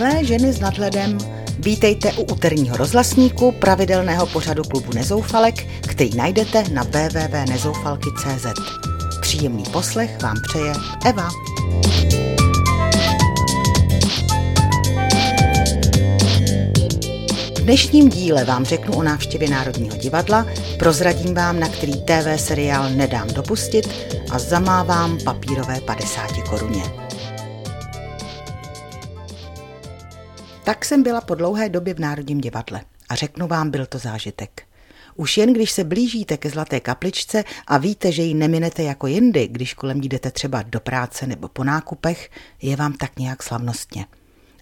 Milé 0.00 0.24
ženy 0.24 0.52
s 0.52 0.60
nadhledem, 0.60 1.18
vítejte 1.58 2.12
u 2.12 2.22
úterního 2.22 2.76
rozhlasníku 2.76 3.52
pravidelného 3.52 4.26
pořadu 4.26 4.62
klubu 4.62 4.92
Nezoufalek, 4.92 5.66
který 5.80 6.16
najdete 6.16 6.64
na 6.72 6.82
www.nezoufalky.cz. 6.82 8.46
Příjemný 9.20 9.64
poslech 9.72 10.22
vám 10.22 10.36
přeje 10.48 10.72
Eva. 11.04 11.28
V 17.56 17.62
dnešním 17.62 18.08
díle 18.08 18.44
vám 18.44 18.64
řeknu 18.64 18.94
o 18.94 19.02
návštěvě 19.02 19.50
Národního 19.50 19.96
divadla, 19.96 20.46
prozradím 20.78 21.34
vám, 21.34 21.60
na 21.60 21.68
který 21.68 21.92
TV 21.92 22.36
seriál 22.36 22.90
nedám 22.90 23.28
dopustit 23.28 23.88
a 24.30 24.38
zamávám 24.38 25.18
papírové 25.24 25.80
50 25.80 26.30
koruně. 26.48 26.99
Tak 30.64 30.84
jsem 30.84 31.02
byla 31.02 31.20
po 31.20 31.34
dlouhé 31.34 31.68
době 31.68 31.94
v 31.94 32.00
Národním 32.00 32.40
divadle 32.40 32.80
a 33.08 33.14
řeknu 33.14 33.46
vám, 33.46 33.70
byl 33.70 33.86
to 33.86 33.98
zážitek. 33.98 34.62
Už 35.14 35.36
jen 35.36 35.52
když 35.52 35.70
se 35.70 35.84
blížíte 35.84 36.36
ke 36.36 36.50
Zlaté 36.50 36.80
kapličce 36.80 37.44
a 37.66 37.78
víte, 37.78 38.12
že 38.12 38.22
ji 38.22 38.34
neminete 38.34 38.82
jako 38.82 39.06
jindy, 39.06 39.48
když 39.48 39.74
kolem 39.74 40.00
jdete 40.00 40.30
třeba 40.30 40.62
do 40.62 40.80
práce 40.80 41.26
nebo 41.26 41.48
po 41.48 41.64
nákupech, 41.64 42.30
je 42.62 42.76
vám 42.76 42.92
tak 42.92 43.18
nějak 43.18 43.42
slavnostně. 43.42 44.06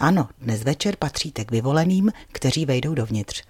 Ano, 0.00 0.28
dnes 0.38 0.62
večer 0.62 0.96
patříte 0.96 1.44
k 1.44 1.50
vyvoleným, 1.50 2.12
kteří 2.32 2.66
vejdou 2.66 2.94
dovnitř. 2.94 3.44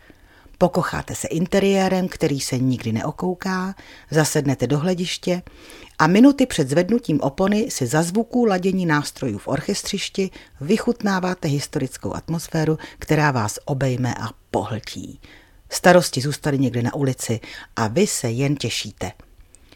Pokocháte 0.59 1.15
se 1.15 1.29
interiérem, 1.29 2.09
který 2.09 2.41
se 2.41 2.59
nikdy 2.59 2.93
neokouká, 2.93 3.75
zasednete 4.11 4.67
do 4.67 4.79
hlediště 4.79 5.43
a 5.99 6.07
minuty 6.07 6.47
před 6.47 6.69
zvednutím 6.69 7.21
opony 7.21 7.71
si 7.71 7.87
za 7.87 8.03
zvuků 8.03 8.45
ladění 8.45 8.87
nástrojů 8.87 9.39
v 9.39 9.49
orchestřišti 9.49 10.31
vychutnáváte 10.61 11.49
historickou 11.49 12.15
atmosféru, 12.15 12.79
která 12.99 13.31
vás 13.31 13.59
obejme 13.65 14.15
a 14.15 14.29
pohltí. 14.51 15.21
Starosti 15.71 16.21
zůstaly 16.21 16.59
někde 16.59 16.83
na 16.83 16.95
ulici 16.95 17.41
a 17.77 17.89
vy 17.89 18.07
se 18.07 18.31
jen 18.31 18.57
těšíte. 18.57 19.13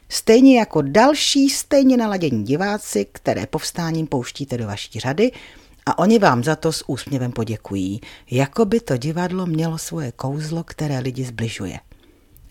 Stejně 0.09 0.59
jako 0.59 0.83
další 0.83 1.51
stejně 1.51 1.97
naladění 1.97 2.45
diváci, 2.45 3.07
které 3.13 3.47
povstáním 3.47 4.07
pouštíte 4.07 4.59
do 4.59 4.67
vaší 4.67 5.01
řady 5.01 5.33
a 5.87 5.99
oni 5.99 6.19
vám 6.19 6.45
za 6.45 6.57
to 6.57 6.73
s 6.73 6.89
úsměvem 6.89 7.33
poděkují, 7.33 8.01
jako 8.31 8.65
by 8.65 8.81
to 8.81 8.97
divadlo 8.97 9.47
mělo 9.47 9.79
svoje 9.79 10.13
kouzlo, 10.13 10.65
které 10.65 10.99
lidi 10.99 11.25
zbližuje. 11.25 11.81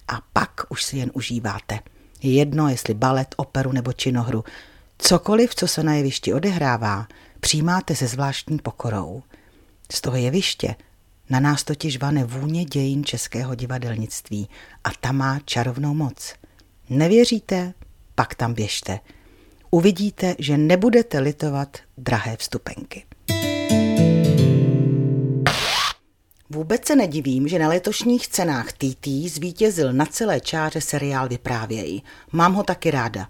A 0.08 0.22
pak 0.34 0.52
už 0.70 0.84
si 0.84 0.98
jen 0.98 1.12
užíváte. 1.14 1.80
Jedno, 2.24 2.70
jestli 2.70 2.94
balet, 2.94 3.36
operu 3.38 3.72
nebo 3.72 3.94
činohru. 3.94 4.44
Cokoliv, 4.98 5.56
co 5.56 5.68
se 5.68 5.84
na 5.84 5.94
jevišti 5.94 6.34
odehrává, 6.34 7.08
přijímáte 7.40 7.96
se 7.96 8.08
zvláštní 8.08 8.60
pokorou. 8.60 9.24
Z 9.92 10.02
toho 10.02 10.18
jeviště 10.18 10.76
na 11.30 11.40
nás 11.40 11.64
totiž 11.64 12.00
vane 12.00 12.24
vůně 12.24 12.66
dějin 12.66 13.06
českého 13.06 13.56
divadelnictví 13.56 14.50
a 14.84 14.90
ta 15.02 15.12
má 15.12 15.40
čarovnou 15.46 15.94
moc. 15.94 16.34
Nevěříte? 16.90 17.74
Pak 18.16 18.36
tam 18.36 18.54
běžte. 18.54 19.00
Uvidíte, 19.72 20.36
že 20.40 20.58
nebudete 20.58 21.20
litovat 21.20 21.78
drahé 21.98 22.38
vstupenky. 22.38 23.06
Vůbec 26.52 26.86
se 26.88 26.96
nedivím, 26.96 27.48
že 27.48 27.60
na 27.60 27.68
letošních 27.68 28.28
cenách 28.28 28.74
TT 28.74 29.08
zvítězil 29.28 29.94
na 29.94 30.06
celé 30.06 30.40
čáře 30.40 30.82
seriál 30.82 31.28
Vyprávěj. 31.28 32.02
Mám 32.32 32.54
ho 32.54 32.64
taky 32.64 32.92
ráda. 32.92 33.30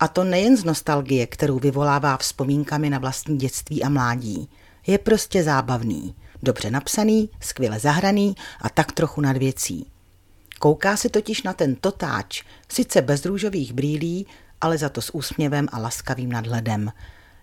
A 0.00 0.08
to 0.08 0.24
nejen 0.24 0.56
z 0.56 0.64
nostalgie, 0.64 1.26
kterou 1.26 1.58
vyvolává 1.58 2.16
vzpomínkami 2.16 2.90
na 2.90 2.98
vlastní 2.98 3.38
dětství 3.38 3.82
a 3.82 3.88
mládí. 3.88 4.48
Je 4.86 4.98
prostě 4.98 5.42
zábavný, 5.42 6.14
dobře 6.42 6.70
napsaný, 6.70 7.30
skvěle 7.40 7.78
zahraný 7.78 8.34
a 8.60 8.68
tak 8.68 8.92
trochu 8.92 9.20
nad 9.20 9.36
věcí. 9.36 9.86
Kouká 10.58 10.96
se 10.96 11.08
totiž 11.08 11.42
na 11.42 11.52
ten 11.52 11.74
totáč, 11.74 12.42
sice 12.68 13.02
bez 13.02 13.24
růžových 13.24 13.72
brýlí, 13.72 14.26
ale 14.60 14.78
za 14.78 14.88
to 14.88 15.02
s 15.02 15.14
úsměvem 15.14 15.68
a 15.72 15.78
laskavým 15.78 16.32
nadhledem. 16.32 16.92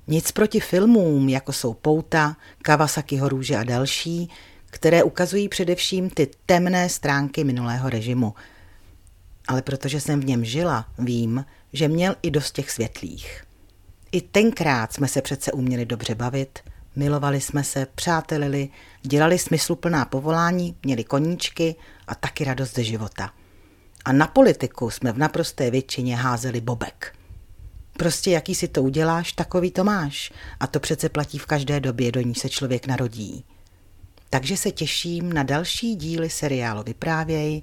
Nic 0.07 0.31
proti 0.31 0.59
filmům, 0.59 1.29
jako 1.29 1.53
jsou 1.53 1.73
Pouta, 1.73 2.37
Kawasakiho 2.61 3.29
růže 3.29 3.55
a 3.55 3.63
další, 3.63 4.29
které 4.69 5.03
ukazují 5.03 5.49
především 5.49 6.09
ty 6.09 6.27
temné 6.45 6.89
stránky 6.89 7.43
minulého 7.43 7.89
režimu. 7.89 8.33
Ale 9.47 9.61
protože 9.61 10.01
jsem 10.01 10.19
v 10.19 10.25
něm 10.25 10.45
žila, 10.45 10.85
vím, 10.99 11.45
že 11.73 11.87
měl 11.87 12.15
i 12.21 12.31
dost 12.31 12.51
těch 12.51 12.71
světlých. 12.71 13.43
I 14.11 14.21
tenkrát 14.21 14.93
jsme 14.93 15.07
se 15.07 15.21
přece 15.21 15.51
uměli 15.51 15.85
dobře 15.85 16.15
bavit, 16.15 16.59
milovali 16.95 17.41
jsme 17.41 17.63
se, 17.63 17.87
přátelili, 17.95 18.69
dělali 19.01 19.39
smysluplná 19.39 20.05
povolání, 20.05 20.75
měli 20.83 21.03
koníčky 21.03 21.75
a 22.07 22.15
taky 22.15 22.43
radost 22.43 22.75
ze 22.75 22.83
života. 22.83 23.33
A 24.05 24.11
na 24.11 24.27
politiku 24.27 24.89
jsme 24.89 25.11
v 25.11 25.17
naprosté 25.17 25.71
většině 25.71 26.15
házeli 26.15 26.61
bobek. 26.61 27.15
Prostě 27.97 28.31
jaký 28.31 28.55
si 28.55 28.67
to 28.67 28.83
uděláš, 28.83 29.33
takový 29.33 29.71
to 29.71 29.83
máš. 29.83 30.33
A 30.59 30.67
to 30.67 30.79
přece 30.79 31.09
platí 31.09 31.37
v 31.37 31.45
každé 31.45 31.79
době, 31.79 32.11
do 32.11 32.21
ní 32.21 32.35
se 32.35 32.49
člověk 32.49 32.87
narodí. 32.87 33.45
Takže 34.29 34.57
se 34.57 34.71
těším 34.71 35.33
na 35.33 35.43
další 35.43 35.95
díly 35.95 36.29
seriálu 36.29 36.83
Vyprávěj, 36.83 37.61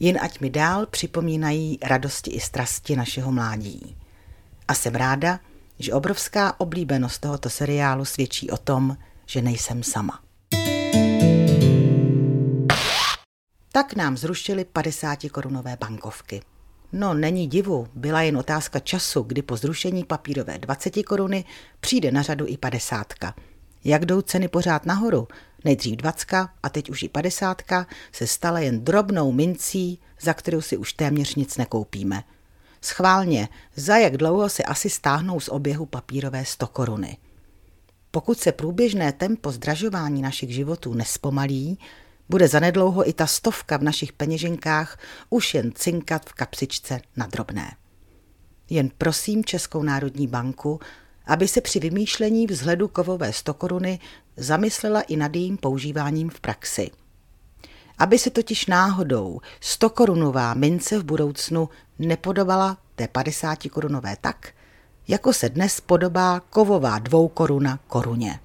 jen 0.00 0.18
ať 0.22 0.40
mi 0.40 0.50
dál 0.50 0.86
připomínají 0.86 1.78
radosti 1.82 2.30
i 2.30 2.40
strasti 2.40 2.96
našeho 2.96 3.32
mládí. 3.32 3.96
A 4.68 4.74
jsem 4.74 4.94
ráda, 4.94 5.40
že 5.78 5.92
obrovská 5.92 6.60
oblíbenost 6.60 7.20
tohoto 7.20 7.50
seriálu 7.50 8.04
svědčí 8.04 8.50
o 8.50 8.56
tom, 8.56 8.96
že 9.26 9.42
nejsem 9.42 9.82
sama. 9.82 10.20
Tak 13.72 13.96
nám 13.96 14.16
zrušili 14.16 14.64
50 14.64 15.18
korunové 15.32 15.76
bankovky. 15.80 16.42
No, 16.92 17.14
není 17.14 17.46
divu, 17.46 17.88
byla 17.94 18.22
jen 18.22 18.36
otázka 18.36 18.78
času, 18.78 19.22
kdy 19.22 19.42
po 19.42 19.56
zrušení 19.56 20.04
papírové 20.04 20.58
20 20.58 21.02
koruny 21.02 21.44
přijde 21.80 22.12
na 22.12 22.22
řadu 22.22 22.46
i 22.48 22.56
50. 22.56 23.14
Jak 23.86 24.06
jdou 24.06 24.20
ceny 24.20 24.48
pořád 24.48 24.86
nahoru, 24.86 25.28
nejdřív 25.64 25.96
20 25.96 26.26
a 26.62 26.68
teď 26.68 26.90
už 26.90 27.02
i 27.02 27.08
50 27.08 27.62
se 28.12 28.26
stala 28.26 28.60
jen 28.60 28.84
drobnou 28.84 29.32
mincí, 29.32 29.98
za 30.20 30.34
kterou 30.34 30.60
si 30.60 30.76
už 30.76 30.92
téměř 30.92 31.34
nic 31.34 31.56
nekoupíme. 31.56 32.24
Schválně, 32.82 33.48
za 33.76 33.96
jak 33.96 34.16
dlouho 34.16 34.48
se 34.48 34.62
asi 34.62 34.90
stáhnou 34.90 35.40
z 35.40 35.48
oběhu 35.48 35.86
papírové 35.86 36.44
100 36.44 36.66
koruny. 36.66 37.16
Pokud 38.10 38.38
se 38.38 38.52
průběžné 38.52 39.12
tempo 39.12 39.52
zdražování 39.52 40.22
našich 40.22 40.50
životů 40.50 40.94
nespomalí, 40.94 41.78
bude 42.28 42.48
zanedlouho 42.48 43.08
i 43.08 43.12
ta 43.12 43.26
stovka 43.26 43.76
v 43.76 43.82
našich 43.82 44.12
peněženkách 44.12 44.98
už 45.30 45.54
jen 45.54 45.72
cinkat 45.74 46.30
v 46.30 46.32
kapsičce 46.32 47.00
na 47.16 47.26
drobné. 47.26 47.76
Jen 48.70 48.90
prosím 48.98 49.44
Českou 49.44 49.82
národní 49.82 50.26
banku, 50.26 50.80
aby 51.26 51.48
se 51.48 51.60
při 51.60 51.80
vymýšlení 51.80 52.46
vzhledu 52.46 52.88
kovové 52.88 53.32
stokoruny 53.32 53.98
zamyslela 54.36 55.00
i 55.00 55.16
nad 55.16 55.36
jejím 55.36 55.56
používáním 55.56 56.30
v 56.30 56.40
praxi. 56.40 56.90
Aby 57.98 58.18
se 58.18 58.30
totiž 58.30 58.66
náhodou 58.66 59.40
100 59.60 59.90
korunová 59.90 60.54
mince 60.54 60.98
v 60.98 61.04
budoucnu 61.04 61.68
nepodobala 61.98 62.78
té 62.94 63.08
50 63.08 63.58
korunové 63.70 64.16
tak, 64.20 64.52
jako 65.08 65.32
se 65.32 65.48
dnes 65.48 65.80
podobá 65.80 66.40
kovová 66.40 66.98
dvoukoruna 66.98 67.78
koruně. 67.86 68.40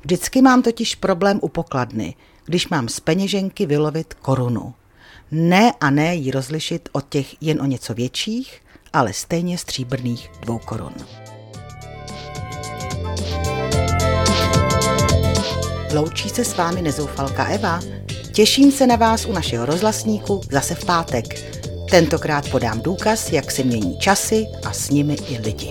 Vždycky 0.00 0.42
mám 0.42 0.62
totiž 0.62 0.94
problém 0.94 1.38
u 1.42 1.48
pokladny, 1.48 2.14
když 2.44 2.68
mám 2.68 2.88
z 2.88 3.00
peněženky 3.00 3.66
vylovit 3.66 4.14
korunu. 4.14 4.74
Ne 5.30 5.72
a 5.80 5.90
ne 5.90 6.14
ji 6.14 6.30
rozlišit 6.30 6.88
od 6.92 7.08
těch 7.08 7.42
jen 7.42 7.62
o 7.62 7.66
něco 7.66 7.94
větších, 7.94 8.62
ale 8.92 9.12
stejně 9.12 9.58
stříbrných 9.58 10.30
dvou 10.40 10.58
korun. 10.58 10.94
Loučí 15.94 16.28
se 16.28 16.44
s 16.44 16.56
vámi 16.56 16.82
nezoufalka 16.82 17.44
Eva. 17.44 17.80
Těším 18.32 18.72
se 18.72 18.86
na 18.86 18.96
vás 18.96 19.26
u 19.26 19.32
našeho 19.32 19.66
rozhlasníku 19.66 20.40
zase 20.50 20.74
v 20.74 20.84
pátek. 20.84 21.24
Tentokrát 21.90 22.50
podám 22.50 22.80
důkaz, 22.80 23.32
jak 23.32 23.50
se 23.50 23.62
mění 23.62 23.98
časy 23.98 24.46
a 24.64 24.72
s 24.72 24.90
nimi 24.90 25.14
i 25.14 25.38
lidi. 25.38 25.70